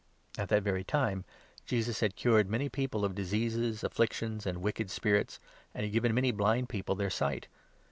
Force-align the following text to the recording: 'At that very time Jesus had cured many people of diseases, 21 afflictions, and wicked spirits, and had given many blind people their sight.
'At 0.39 0.49
that 0.49 0.63
very 0.63 0.83
time 0.83 1.25
Jesus 1.63 1.99
had 1.99 2.15
cured 2.15 2.49
many 2.49 2.69
people 2.69 3.05
of 3.05 3.13
diseases, 3.13 3.81
21 3.81 3.85
afflictions, 3.91 4.45
and 4.47 4.63
wicked 4.63 4.89
spirits, 4.89 5.39
and 5.75 5.83
had 5.83 5.93
given 5.93 6.15
many 6.15 6.31
blind 6.31 6.69
people 6.69 6.95
their 6.95 7.11
sight. 7.11 7.47